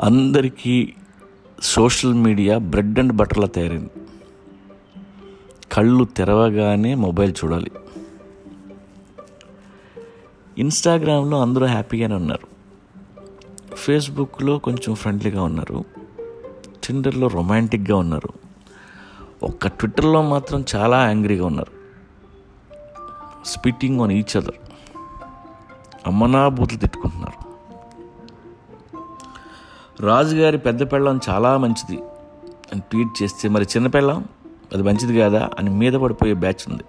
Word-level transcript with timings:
అందరికీ 0.00 0.94
social 1.62 2.14
media 2.14 2.58
bread 2.58 2.98
and 2.98 3.12
బటర్లా 3.12 3.46
తయారైంది. 3.46 3.90
కళ్ళు 5.72 6.04
తెరవగానే 6.04 6.94
మొబైల్ 6.94 7.34
చూడాలి. 7.44 7.70
ఇన్స్టాగ్రామ్లో 10.58 11.42
అందరూ 11.42 11.66
హ్యాపీగానే 11.66 12.14
ఉన్నారు. 12.14 12.46
ఫేస్బుక్లో 13.76 14.58
కొంచెం 14.58 14.94
ఫ్రెండ్లీగా 14.94 15.42
ఉన్నారు. 15.42 15.84
టిండర్లో 16.84 17.26
రొమాంటిక్గా 17.26 17.96
ఉన్నారు. 17.96 18.28
ఒక్క 19.42 19.68
ట్విట్టర్లో 19.68 20.22
మాత్రం 20.22 20.64
చాలా 20.74 21.06
యాంగ్రీగా 21.06 21.46
ఉన్నారు. 21.46 21.72
Spitting 23.44 24.00
on 24.00 24.12
each 24.12 24.36
other. 24.36 24.70
అమ్మనాభూతులు 26.06 26.78
తిట్టుకుంటున్నారు. 26.78 27.51
రాజుగారి 30.02 30.58
పెద్ద 30.58 30.92
పెళ్ళం 30.92 31.20
చాలా 31.28 31.56
మంచిది. 31.56 32.02
అని 32.72 32.80
ట్వీట్ 32.80 33.22
చేస్తే 33.22 33.48
మరి 33.48 33.64
చిన్న 33.64 33.86
పెళ్ళం? 33.86 34.24
అది 34.74 34.82
మంచిది 34.82 35.20
కాదా? 35.20 35.50
అని 35.58 35.70
మీద 35.70 35.92
పడిపోయే 35.92 36.34
బ్యాచ్ 36.34 36.70
ఉంది. 36.70 36.82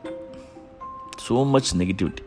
So 1.19 1.43
much 1.43 1.77
negativity. 1.77 2.23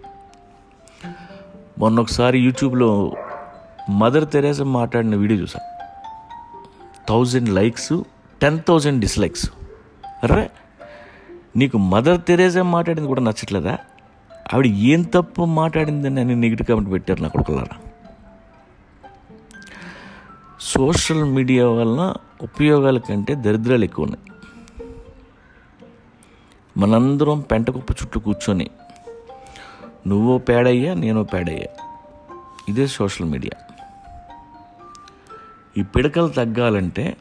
మొన్న 1.78 2.00
ఒకసారి 2.00 2.38
యూట్యూబ్లో 2.38 3.14
మదర్ 3.90 4.30
తెరేసా 4.30 4.64
మాట్లాడిన 4.64 5.16
వీడియో 5.16 5.40
చూసా 5.40 5.58
thousand 7.08 7.48
likes 7.48 8.02
ten 8.42 8.60
thousand 8.68 9.00
dislikes. 9.00 9.50
Array 10.24 10.50
నీకు 11.56 11.78
మదర్ 11.78 12.20
తెరేసా 12.28 12.62
మాట్లాడింది 12.62 13.08
కూడా 13.08 13.20
నచ్చట్లేదా? 13.20 13.78
ఆవిడ 14.54 14.66
ఏం 14.66 15.02
తప్పు 15.02 15.44
మాట్లాడిందని 15.44 16.20
అని 16.20 16.36
నెగిటివ్ 16.36 16.68
కామెంట్ 16.68 16.90
పెట్టారు 16.90 17.22
నా 17.22 17.28
కొడుకులారా. 17.28 17.85
సోషల్ 20.60 21.24
మీడియా 21.24 21.68
వలన 21.68 22.14
ఉపయోగాల 22.42 22.98
కంటే 22.98 23.34
దరిద్రాలు 23.34 23.84
ఎక్కువ 23.84 24.04
ఉన్నాయి 24.04 24.32
మనందరం 26.76 27.40
పెంటకుప్ప 27.40 27.92
చుట్టూ 27.92 28.20
కూర్చొని 28.20 28.70
నువ్వో 30.06 30.38
పేడయ్యా 30.38 30.94
నేను 30.94 31.24
పేడయ్యా. 31.24 31.82
ఇదే 32.68 32.86
సోషల్ 32.86 33.26
మీడియా. 33.26 33.74
ఈ 35.78 35.82
పిడకలు 35.82 36.28
తగ్గాలంటే 36.28 37.16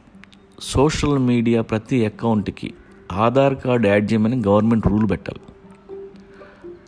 సోషల్ 0.60 1.18
మీడియా 1.18 1.62
ప్రతి 1.62 2.06
అకౌంట్కి 2.06 2.74
ఆధార్ 3.12 3.54
కార్డు 3.54 3.88
యాడ్ 3.88 4.12
చేయమని 4.12 4.42
గవర్నమెంట్ 4.46 4.86
రూల్ 4.86 5.10
పెట్టాలి. 5.10 5.40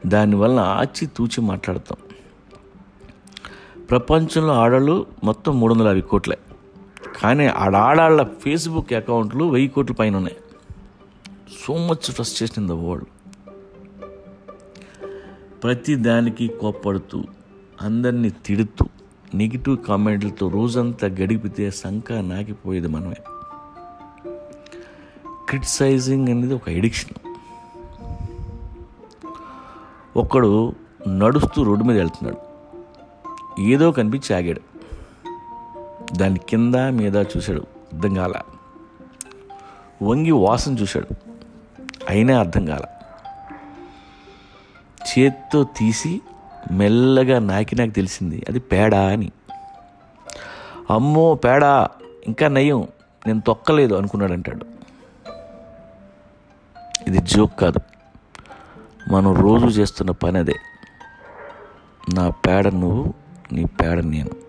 దానివల్ల 0.07 0.61
ఆచి 0.61 1.07
తూచి 1.07 1.41
మాట్లాడతాం. 1.41 2.08
ప్రపంచంలో 3.91 4.55
ఆడాళ్ళు 4.55 5.07
మొత్తం 5.25 5.61
మూడు 5.61 5.75
వందల 5.75 5.87
యాభై 5.87 6.01
కోట్లే. 6.01 6.39
కానీ 7.23 7.47
ఆడ 7.47 7.77
ఆడాళ్ళ 7.77 8.23
ఫేస్బుక్ 8.23 8.93
అకౌంట్లు 8.93 9.45
వెయ్యి 9.45 9.69
కోట్ల 9.69 9.95
పైన 9.95 10.17
ఉన్నాయి. 10.17 10.37
So 11.67 11.77
much 11.77 12.11
frustration 12.11 12.59
in 12.59 12.69
the 12.69 12.73
world. 12.73 13.07
ప్రతి 15.63 15.95
దానికి 15.95 16.49
కోప్పడుతూ 16.49 17.25
అందరినీ 17.83 18.31
తిడుతూ 18.31 18.87
నెగిటివ్ 19.35 19.77
కామెంట్లతో 19.77 20.49
రోజంతా 20.49 21.07
గడిపితే 21.07 21.71
సంఖ 21.71 22.13
నాకిపోయేది 22.13 22.89
మనమే. 22.89 23.17
క్రిటిసైజింగ్ 25.49 26.29
అనేది 26.29 26.55
ఒక 26.55 26.69
ఎడిక్షన్. 26.69 27.31
ఒకడు 30.17 30.75
నడుస్తూ 31.09 31.63
రోడ్డు 31.63 31.85
మీద 31.85 31.97
వెళ్తున్నాడు. 31.97 32.48
ఏదో 33.59 33.93
కనిపించి 33.93 34.37
ఆగాడు. 34.37 34.61
దాని 36.17 36.39
కింద 36.39 36.75
మీద 36.75 37.17
చూశాడు. 37.17 37.67
అర్థం 37.95 38.15
కాల. 38.15 38.33
వంగి 40.03 40.31
వాసన 40.31 40.73
చూశాడు. 40.73 41.09
అయినా 42.09 42.39
అర్థం 42.39 42.67
కాల. 42.67 42.85
చేత్తో 45.03 45.65
తీసి 45.65 46.21
మెల్లగా 46.73 47.39
నాకి 47.39 47.77
నాకు 47.77 47.91
తెలిసింది. 47.91 48.45
అది 48.49 48.61
పేడ 48.61 48.95
అని. 48.95 49.33
అమ్మో 50.91 51.35
పేడా 51.35 51.89
ఇంకా 52.27 52.49
నయం. 52.49 52.89
నేను 53.27 53.41
తొక్కలేదు 53.41 53.95
అనుకున్నాడు 53.95 54.33
అంటాడు 54.33 54.67
ఇది 57.07 57.19
జోక్ 57.19 57.61
కాదు. 57.61 57.81
మనం 59.13 59.35
రోజు 59.35 59.81
చేస్తున్న 59.81 60.11
పని 60.11 60.39
అదే. 60.39 60.55
నా 62.15 62.31
పేడ 62.31 62.69
నువ్వు 62.69 63.15
నీ 63.53 63.65
పేడ 63.65 63.99
నేను 64.05 64.48